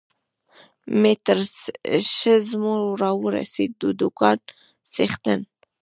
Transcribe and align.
مې 0.99 1.13
تر 1.25 1.39
سږمو 2.15 2.75
را 3.01 3.11
ورسېد، 3.21 3.71
د 3.81 3.83
دوکان 3.99 4.37
څښتن. 4.91 5.39